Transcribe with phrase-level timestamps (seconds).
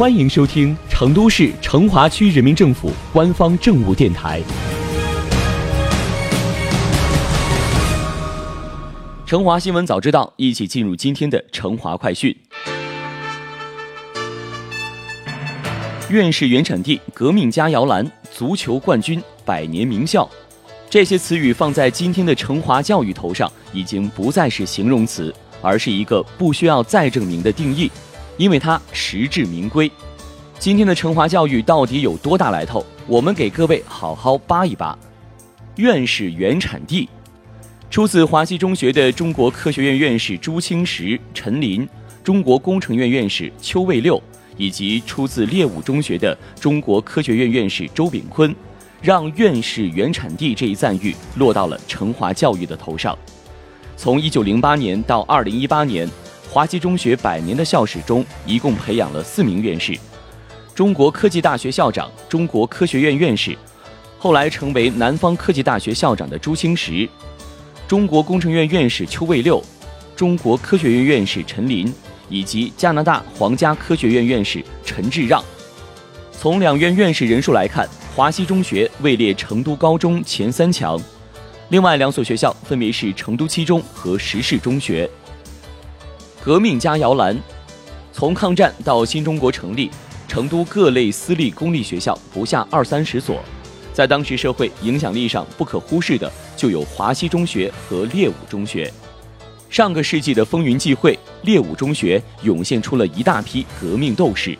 [0.00, 4.40] 欢迎收听成都市成华区人民政府官方政务电台。
[9.26, 12.34] 成华新闻早知道，一起进入今天的成华快讯。
[16.08, 20.26] 院士原产地、革命家摇篮、足球冠军、百年名校，
[20.88, 25.30] 这些词语放在今天的成华教育头上，已经不再是形容词，
[25.60, 27.90] 而是一个不需要再证明的定义，
[28.40, 29.92] 因为它实至名归。
[30.58, 32.82] 今天的成华教育到底有多大来头？
[33.06, 34.98] 我们给各位好好扒一扒。
[35.76, 37.06] 院士原产地，
[37.90, 41.86] 出自华西中学的中国科学院院士朱清时、陈林，
[42.24, 44.20] 中国工程院院士邱卫六。
[44.56, 48.54] 以及出自猎武中学的中国科学院院士周炳坤，
[49.00, 53.16] 让院士原产地这一赞誉落到了成华教育的头上。
[53.96, 56.10] 从1908年到2018年，
[56.52, 59.96] 华西中学百年的校史中，一共培养了四名院士：
[60.74, 63.56] 中国科技大学校长、中国科学院院士，
[64.18, 67.08] 后来成为南方科技大学校长的朱清时，
[67.86, 69.62] 中国工程院院士邱卫六，
[70.16, 71.92] 中国科学院院士陈林。
[72.32, 75.44] 以及加拿大皇家科学院院士陈志让。
[76.30, 80.96] 从两院院士人数来看，华西中学位列成都高中前三强，
[81.70, 85.10] 另外两所学校分别是成都七中和石室中学。
[86.42, 87.38] 革命家摇篮，
[88.12, 89.90] 从抗战到新中国成立，
[90.26, 93.40] 成都各类私立公立学校不下二三十所，
[93.92, 98.90] 在当时社会影响力上不可忽视的就有华西中学和列武中学。
[99.68, 104.56] 上个世纪的风云际会，列武中学涌现出了一大批革命斗士。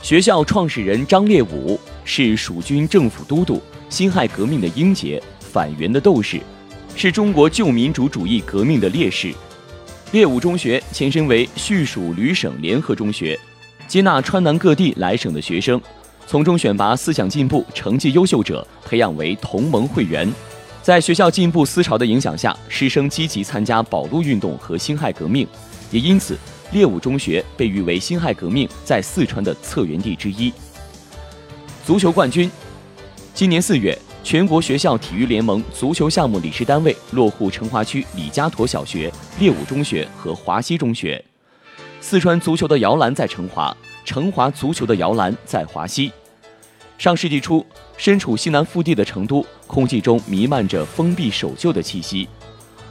[0.00, 3.60] 学校创始人张烈武是蜀军政府都督，
[3.90, 6.40] 辛亥革命的英杰，反袁的斗士，
[6.96, 9.34] 是中国旧民主主义革命的烈士。
[10.14, 13.36] 猎武中学前身为叙蜀旅省联合中学，
[13.88, 15.82] 接纳川南各地来省的学生，
[16.24, 20.32] 从中选拔思想进步、成绩优秀者，培养为同盟会员。
[20.84, 25.44] 在学校进步思潮的影响下，师生积极参加保路运动和辛亥革命，
[25.90, 26.38] 也因此，
[26.70, 30.52] 猎武中学被誉为辛亥革命在四川的策源地之一。
[31.84, 32.48] 足球冠军，
[33.34, 41.22] 今年四月，全国学校体育联盟足球项目理事单位落户成华区李家沱小学、猎武中学和华西中学。
[42.00, 46.10] 四川足球的摇篮在成华，成华足球的摇篮在华西。
[46.96, 47.64] 上世纪初，
[47.98, 52.26] 身处西南腹地的成都，空气中弥漫着封闭守旧的气息。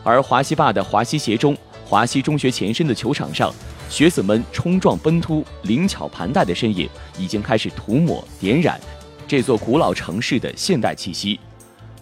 [0.04, 3.52] 而华西坝的华西协中、华西中学前身的球场上，
[3.90, 8.80] 学子们冲撞奔突、灵巧盘带的身影，已经开始涂抹点染
[9.28, 11.40] 这座古老城市的现代气息。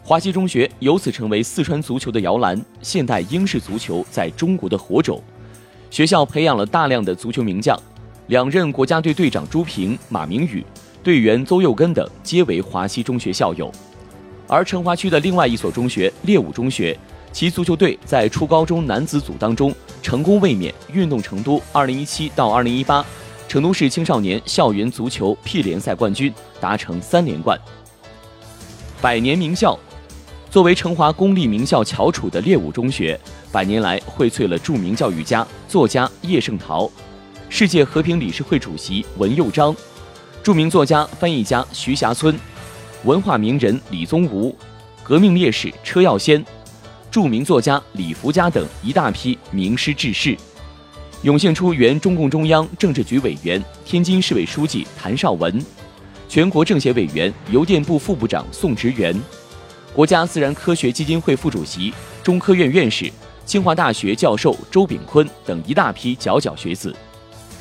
[0.03, 5.21] 华西中学由此成为四川足球的摇篮，现代英式足球在中国的火种。
[5.89, 7.77] 学校培养了大量的足球名将，
[8.27, 10.65] 两任国家队队长朱平、马明宇。
[11.03, 13.71] 队员邹佑根等皆为华西中学校友，
[14.47, 16.95] 而成华区的另外一所中学猎武中学，
[17.31, 19.73] 其足球队在初高中男子组当中
[20.03, 23.03] 成功卫冕运动成都2017到2018
[23.51, 27.59] 成都市青少年校园足球 P 联赛冠军，达成三连冠。
[29.01, 29.77] 百年名校，
[30.49, 33.19] 作为成华公立名校翘楚的猎武中学，
[33.51, 36.89] 百年来荟萃了著名教育家、作家叶圣陶，
[37.49, 39.75] 世界和平理事会主席文佑章。
[40.41, 42.33] 著名作家、翻译家徐霞村，
[43.03, 44.55] 文化名人李宗吾，
[45.03, 46.41] 革命烈士车耀先，
[47.11, 50.37] 著名作家李福家等一大批名师志士，
[51.23, 55.63] 涌现出原中共中央政治局委员、天津市委书记谭绍文，
[56.27, 59.15] 全国政协委员、邮电部副部长宋植元，
[59.93, 61.93] 国家自然科学基金会副主席、
[62.23, 63.11] 中科院院士、
[63.45, 66.95] 清华大学教授周炳坤等一大批佼佼学子。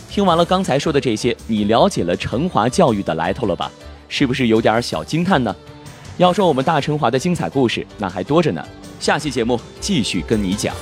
[0.09, 3.70] 听完了刚才说的这些，你了解了成华教育的来头了吧？
[4.09, 5.54] 是不是有点小惊叹呢？
[6.16, 8.66] 要说我们大成华的精彩故事，那还多着呢。
[8.99, 10.75] 下期节目继续跟你讲。